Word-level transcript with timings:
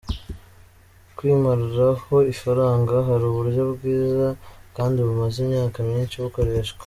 kwimaraho 1.15 2.15
ifaranga, 2.33 2.95
hari 3.07 3.23
uburyo 3.31 3.61
bwiza 3.73 4.27
kandi 4.75 4.97
bumaze 5.07 5.37
imyaka 5.45 5.77
myinshi 5.89 6.17
bukoreshwa. 6.25 6.79